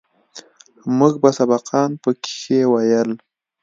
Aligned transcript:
موږ 0.97 1.13
به 1.21 1.29
سبقان 1.37 1.89
پکښې 2.03 2.59
ويل. 2.71 3.11